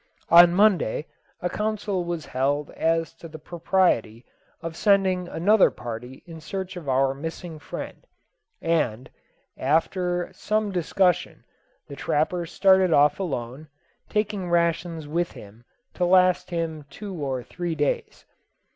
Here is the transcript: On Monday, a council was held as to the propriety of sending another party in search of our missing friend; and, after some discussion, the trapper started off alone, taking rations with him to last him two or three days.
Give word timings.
On 0.29 0.51
Monday, 0.51 1.05
a 1.43 1.47
council 1.47 2.03
was 2.03 2.25
held 2.25 2.71
as 2.71 3.13
to 3.17 3.27
the 3.27 3.37
propriety 3.37 4.25
of 4.63 4.75
sending 4.75 5.27
another 5.27 5.69
party 5.69 6.23
in 6.25 6.41
search 6.41 6.75
of 6.75 6.89
our 6.89 7.13
missing 7.13 7.59
friend; 7.59 8.07
and, 8.63 9.11
after 9.59 10.31
some 10.33 10.71
discussion, 10.71 11.43
the 11.87 11.95
trapper 11.95 12.47
started 12.47 12.91
off 12.91 13.19
alone, 13.19 13.67
taking 14.09 14.49
rations 14.49 15.07
with 15.07 15.33
him 15.33 15.65
to 15.93 16.03
last 16.03 16.49
him 16.49 16.83
two 16.89 17.13
or 17.13 17.43
three 17.43 17.75
days. 17.75 18.25